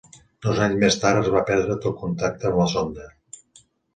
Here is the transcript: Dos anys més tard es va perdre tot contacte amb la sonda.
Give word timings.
Dos 0.45 0.61
anys 0.67 0.79
més 0.83 0.95
tard 1.03 1.19
es 1.19 1.29
va 1.35 1.43
perdre 1.51 1.77
tot 1.83 1.99
contacte 2.05 2.49
amb 2.51 2.59
la 2.63 2.67
sonda. 2.75 3.09